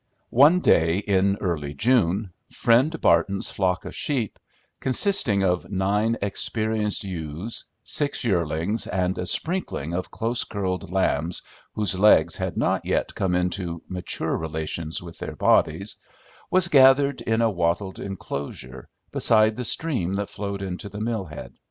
[0.33, 4.39] One day in early June, Friend Barton's flock of sheep
[4.79, 11.43] (consisting of nine experienced ewes, six yearlings, and a sprinkling of close curled lambs
[11.73, 15.97] whose legs had not yet come into mature relations with their bodies)
[16.49, 21.53] was gathered in a wattled inclosure, beside the stream that flowed into the mill head.